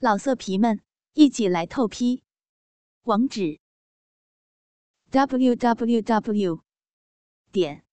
[0.00, 0.80] 老色皮们，
[1.14, 2.22] 一起来透批！
[3.02, 3.58] 网址
[5.10, 6.62] ：w w w
[7.50, 7.84] 点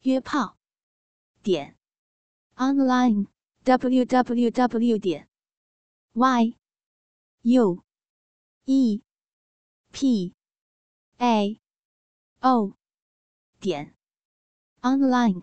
[0.00, 0.56] 约炮
[1.42, 1.76] 点
[2.54, 3.26] online
[3.64, 5.28] w w w 点
[6.14, 6.56] y
[7.42, 7.84] u
[8.64, 9.02] e
[9.92, 10.34] p
[11.18, 11.60] a
[12.40, 12.72] o
[13.60, 13.94] 点
[14.80, 15.42] online。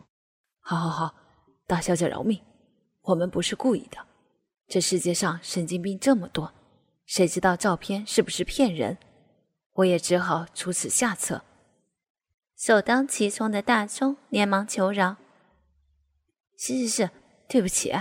[0.59, 1.15] 好，好，好，
[1.67, 2.41] 大小姐饶命，
[3.01, 4.12] 我们不是故意的。
[4.67, 6.53] 这世界上神经病这么多，
[7.05, 8.97] 谁知道照片是不是骗人？
[9.73, 11.43] 我也只好出此下策。
[12.55, 15.17] 首当其冲的大钟连忙求饶
[16.57, 17.09] ：“是是是，
[17.47, 17.93] 对不起，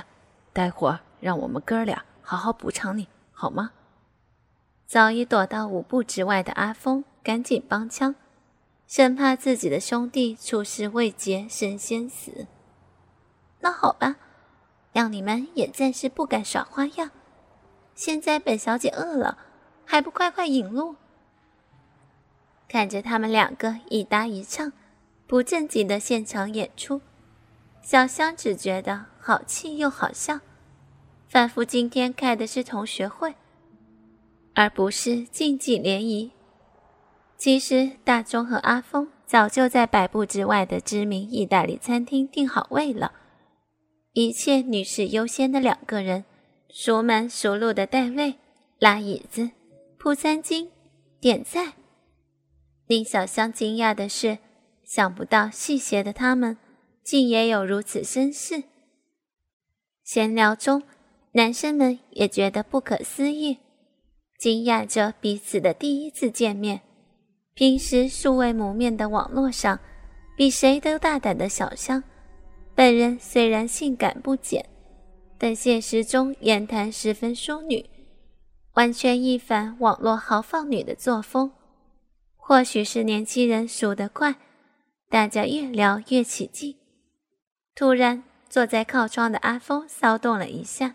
[0.52, 3.72] 待会儿让我们哥俩好好补偿你，好吗？”
[4.86, 8.14] 早已躲到五步之外的阿峰赶紧帮腔，
[8.86, 12.47] 生怕自己的兄弟出师未捷身先死。
[13.60, 14.16] 那好吧。
[14.92, 17.10] 让你们也暂时不敢耍花样。
[17.95, 19.38] 现在本小姐饿了，
[19.84, 20.96] 还不快快引路？
[22.69, 24.72] 看着他们两个一搭一唱，
[25.27, 27.03] 不正经的现场演出，
[27.83, 30.41] 小香只觉得好气又好笑，
[31.28, 33.34] 仿佛今天开的是同学会，
[34.55, 36.33] 而不是竞技联谊。
[37.36, 43.12] 其实大钟和阿峰早就在百步之外的知名意大利餐厅订好位了。
[44.14, 46.27] 一切女士优先的两个人，
[46.68, 48.34] 熟门熟路的带位、
[48.78, 49.50] 拉椅子、
[49.98, 50.69] 铺餐巾、
[51.19, 51.72] 点菜。
[52.86, 54.36] 令小香惊讶的是，
[54.84, 56.58] 想不到戏谑的他们
[57.02, 58.64] 竟也有如此绅士。
[60.04, 60.82] 闲聊中，
[61.32, 63.60] 男生们也觉得不可思议，
[64.38, 66.82] 惊讶着彼此的第一次见面。
[67.54, 69.80] 平时素未谋面的网络上，
[70.36, 72.04] 比谁都大胆的小香。
[72.75, 74.67] 本人虽然性感不减，
[75.39, 77.84] 但现实中言谈十分淑女，
[78.75, 81.53] 完全一反网络豪放女的作风。
[82.37, 84.37] 或许是年轻人数得快，
[85.09, 86.77] 大家越聊越起劲。
[87.75, 90.94] 突然，坐在靠窗的阿峰骚动了一下，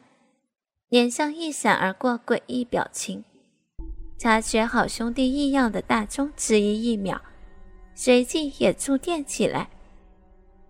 [0.90, 3.24] 脸上一闪而过诡异表情。
[4.18, 7.22] 察觉好兄弟异样的大钟迟疑一秒，
[7.94, 9.70] 随即也触电起来。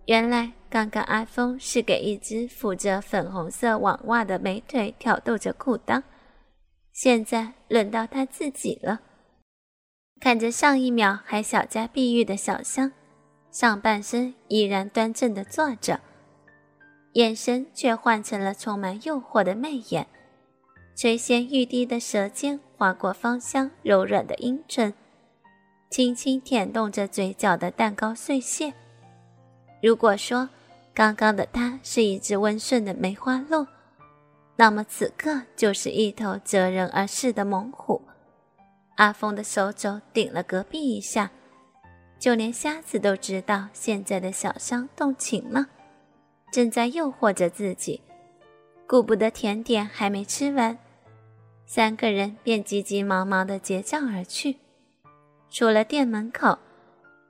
[0.08, 0.52] 原来。
[0.70, 6.02] 刚刚阿峰是给一只覆着粉红色网袜的美腿挑逗着裤裆，
[6.92, 9.00] 现在轮到他自己了。
[10.20, 12.92] 看着上一秒还小家碧玉的小香，
[13.50, 16.00] 上半身依然端正的坐着，
[17.14, 20.06] 眼神却换成了充满诱惑的媚眼，
[20.94, 24.92] 垂涎欲滴的舌尖划过芳香柔软的阴唇，
[25.88, 28.74] 轻轻舔动着嘴角的蛋糕碎屑。
[29.80, 30.48] 如果说，
[30.92, 33.66] 刚刚的他是一只温顺的梅花鹿，
[34.56, 38.02] 那么此刻就是一头择人而噬的猛虎。
[38.96, 41.30] 阿峰的手肘顶了隔壁一下，
[42.18, 45.66] 就连瞎子都知道现在的小香动情了，
[46.50, 48.00] 正在诱惑着自己。
[48.88, 50.76] 顾不得甜点还没吃完，
[51.66, 54.56] 三个人便急急忙忙地结账而去。
[55.50, 56.58] 出了店门口，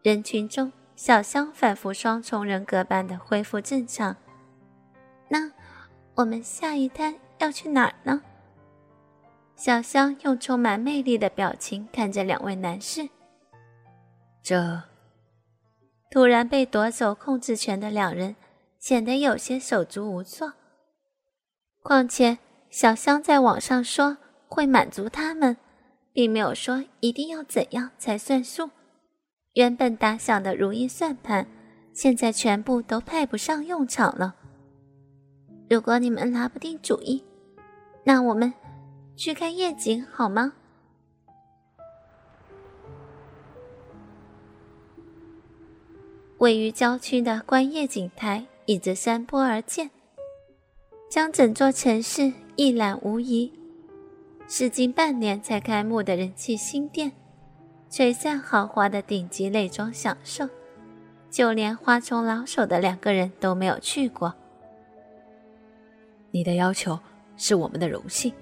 [0.02, 0.72] 人群中。
[0.98, 4.16] 小香仿佛双重人格般的恢复正常。
[5.28, 5.52] 那
[6.16, 8.20] 我们下一单要去哪儿呢？
[9.54, 13.08] 小香用充满魅力的表情看着两位男士。
[14.42, 14.82] 这
[16.10, 18.34] 突然被夺走控制权的两人
[18.80, 20.54] 显得有些手足无措。
[21.80, 22.38] 况且
[22.70, 25.56] 小香在网上说会满足他们，
[26.12, 28.70] 并没有说一定要怎样才算数。
[29.58, 31.44] 原本打响的如意算盘，
[31.92, 34.36] 现在全部都派不上用场了。
[35.68, 37.24] 如果你们拿不定主意，
[38.04, 38.54] 那我们
[39.16, 40.52] 去看夜景好吗？
[46.38, 49.90] 位于郊区的观夜景台倚着山坡而建，
[51.10, 53.52] 将整座城市一览无遗。
[54.46, 57.10] 是近半年才开幕的人气新店。
[57.90, 60.48] 璀璨豪华的顶级内装享受，
[61.30, 64.34] 就连花丛老手的两个人都没有去过。
[66.30, 67.00] 你的要求
[67.36, 68.32] 是我们的荣幸，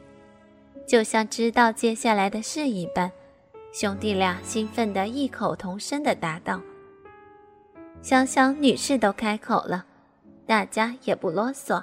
[0.86, 3.12] 就像知道接下来的事一般，
[3.72, 6.60] 兄弟俩兴奋的异口同声的答道。
[8.02, 9.86] 想想女士都开口了，
[10.44, 11.82] 大家也不啰嗦，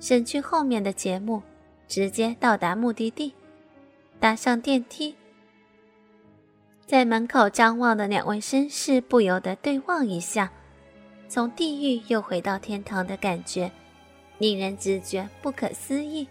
[0.00, 1.42] 省去后面的节目，
[1.86, 3.34] 直接到达目的地，
[4.18, 5.14] 搭上电梯。
[6.86, 10.52] 在门口张望的两位绅士不由得对望一下，
[11.28, 13.72] 从地狱又回到天堂的感觉，
[14.38, 16.28] 令人直觉不可思议。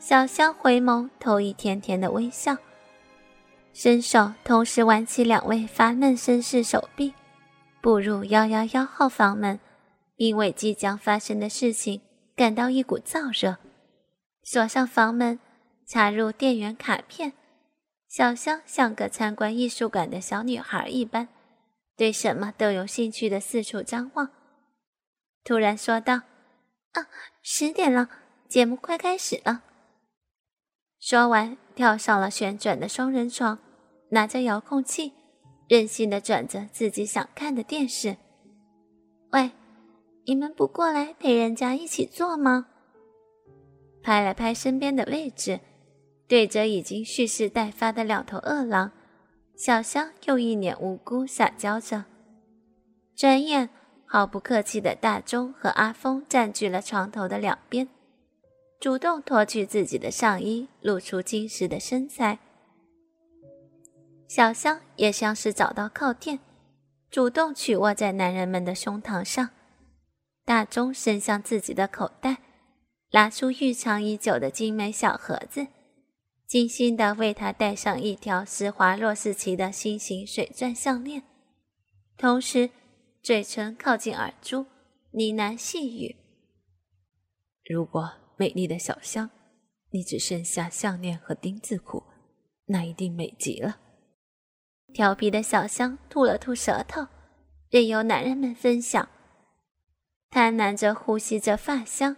[0.00, 2.56] 小香回眸，投以甜甜的微笑，
[3.72, 7.14] 伸手同时挽起两位发嫩绅士手臂，
[7.80, 9.60] 步入幺幺幺号房门，
[10.16, 12.00] 因为即将发生的事情
[12.34, 13.56] 感到一股燥热，
[14.42, 15.38] 锁上房门，
[15.86, 17.32] 插入电源卡片。
[18.08, 21.28] 小香像个参观艺术馆的小女孩一般，
[21.96, 24.30] 对什么都有兴趣的四处张望。
[25.44, 26.22] 突然说道
[26.92, 27.08] ：“啊，
[27.42, 28.08] 十点了，
[28.48, 29.62] 节目快开始了。”
[30.98, 33.58] 说完，跳上了旋转的双人床，
[34.10, 35.12] 拿着遥控器，
[35.68, 38.16] 任性的转着自己想看的电视。
[39.32, 39.50] 喂，
[40.26, 42.68] 你们不过来陪人家一起坐吗？
[44.02, 45.60] 拍了拍身边的位置。
[46.28, 48.90] 对着已经蓄势待发的两头饿狼，
[49.56, 52.04] 小香又一脸无辜撒娇着。
[53.14, 53.70] 转眼，
[54.04, 57.88] 毫不客气的大钟和阿峰占据了床头的两边，
[58.80, 62.40] 主动脱去自己的上衣，露出精实的身材。
[64.26, 66.40] 小香也像是找到靠垫，
[67.08, 69.50] 主动曲卧在男人们的胸膛上。
[70.44, 72.38] 大钟伸向自己的口袋，
[73.12, 75.68] 拿出预藏已久的精美小盒子。
[76.46, 81.24] 精心的为他戴上一条施华洛世奇的心形水钻项链，
[82.16, 82.70] 同时
[83.20, 84.66] 嘴唇靠近耳珠，
[85.10, 86.14] 呢喃细语
[87.68, 89.28] ：“如果美丽的小香，
[89.90, 92.04] 你只剩下项链和丁字裤，
[92.66, 93.80] 那一定美极了。”
[94.94, 97.08] 调皮的小香吐了吐舌头，
[97.70, 99.08] 任由男人们分享，
[100.30, 102.16] 贪婪着呼吸着发香。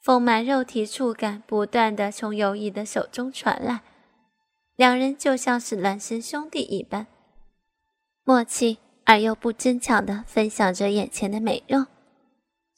[0.00, 3.82] 丰满肉体触感不断的从友谊的手中传来，
[4.74, 7.06] 两人就像是孪生兄弟一般，
[8.24, 11.84] 默契而又不争抢的分享着眼前的美肉。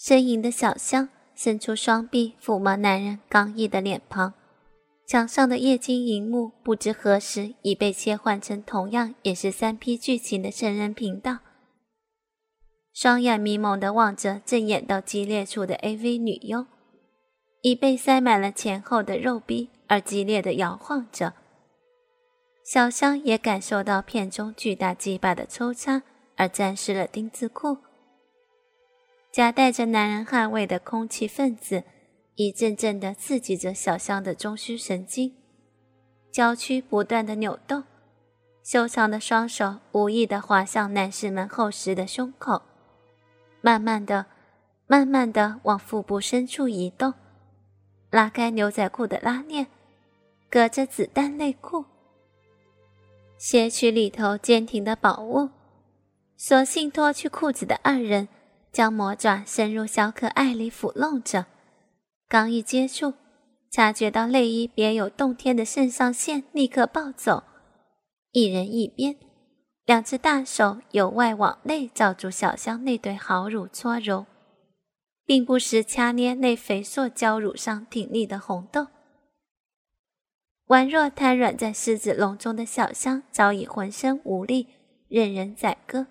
[0.01, 4.35] 呻吟的小香伸出双臂抚摸男人刚毅的脸庞，
[5.07, 11.39] 墙上的液晶荧幕不知何时已被切换成同样也是三 P 剧情的成人频道，
[12.93, 16.67] 双眼迷蒙的望着正演到激烈处的 AV 女优。
[17.63, 21.35] 已被塞满了前后的肉壁，而激烈的摇晃着。
[22.65, 26.03] 小香也感受到片中巨大鸡巴的抽插，
[26.37, 27.79] 而沾湿了丁字裤。
[29.33, 31.85] 夹带着男人汗味的空气分子，
[32.35, 35.35] 一阵阵的刺激着小香的中枢神经，
[36.31, 37.85] 娇躯不断的扭动，
[38.65, 42.63] 修长的双手无意的滑向男士们厚实的胸口，
[43.61, 44.27] 慢慢的、
[44.87, 47.15] 慢慢的往腹部深处移动。
[48.13, 49.69] 拉开牛仔裤的拉链，
[50.51, 51.87] 隔着子弹内裤，
[53.41, 55.49] 撷取里头坚挺的宝物，
[56.37, 58.29] 索性脱去裤子的二人，
[58.71, 61.47] 将魔爪伸入小可爱里抚弄着。
[62.29, 63.15] 刚一接触，
[63.71, 67.45] 察觉到内衣别有洞天的肾上腺立刻暴走，
[68.33, 69.17] 一人一边，
[69.87, 74.27] 两只大手由外往内罩住小香那对好乳搓揉。
[75.25, 78.89] 并不时掐捏那肥硕娇乳上挺立的红豆，
[80.67, 84.67] 宛若瘫软在狮子笼中的小香早已浑身无力，
[85.09, 86.07] 任人宰割。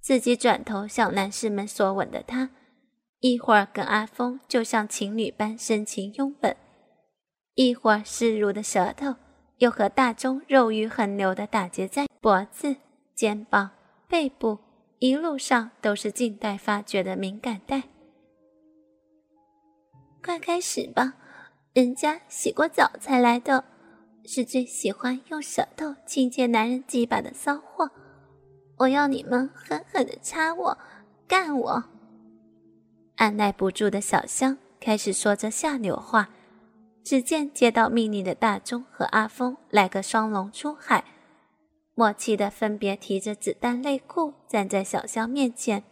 [0.00, 2.50] 自己转头向男士们索吻的他，
[3.20, 6.56] 一会儿跟阿峰就像情侣般深情拥吻，
[7.54, 9.14] 一会儿湿濡的舌头
[9.58, 12.76] 又和大钟肉欲横流的打结在脖子、
[13.14, 13.70] 肩膀、
[14.08, 14.58] 背部，
[14.98, 17.84] 一路上都是静待发掘的敏感带。
[20.24, 21.14] 快开始吧，
[21.72, 23.64] 人家洗过澡才来的，
[24.24, 27.90] 是最喜欢用舌头亲切男人鸡巴的骚货。
[28.76, 30.78] 我要你们狠狠的插我，
[31.26, 31.84] 干我！
[33.16, 36.30] 按耐不住的小香开始说着下流话。
[37.04, 41.04] 只见接到命令的大钟和阿峰来个双龙出海，
[41.96, 45.82] 默契的分别提着子弹内裤站在小香面前。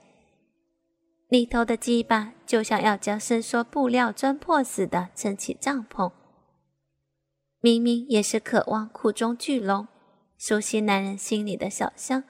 [1.30, 6.10] 里头的鸡巴就像要将伸缩布料钻破似的撑起帐篷。
[7.60, 9.86] 明明也是渴望库中巨龙，
[10.36, 12.24] 熟悉男人心里的小香，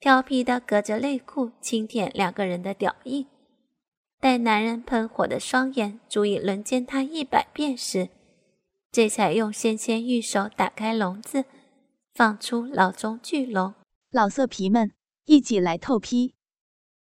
[0.00, 3.28] 调皮的隔着内裤轻舔两个人的屌印。
[4.18, 8.08] 待男人喷火的双眼足以轮奸他一百遍时，
[8.90, 11.44] 这才用纤纤玉手打开笼子，
[12.14, 13.74] 放出老中巨龙。
[14.10, 14.90] 老色皮们，
[15.26, 16.34] 一起来透批！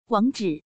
[0.06, 0.66] 网址。